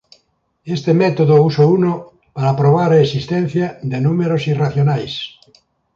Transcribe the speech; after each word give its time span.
Este 0.75 0.91
método 1.01 1.35
usouno 1.49 1.91
para 2.35 2.57
probar 2.59 2.89
a 2.93 3.01
existencia 3.05 3.65
de 3.91 3.97
números 4.07 4.43
irracionais. 4.53 5.13